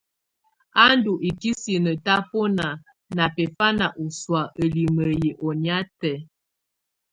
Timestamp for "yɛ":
5.21-5.31